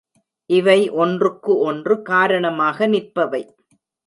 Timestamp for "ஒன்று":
1.59-1.95